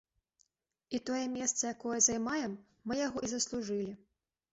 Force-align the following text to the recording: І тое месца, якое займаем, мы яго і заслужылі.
І 0.97 0.99
тое 1.09 1.19
месца, 1.33 1.59
якое 1.73 1.97
займаем, 2.05 2.55
мы 2.87 2.97
яго 3.01 3.19
і 3.29 3.29
заслужылі. 3.35 3.93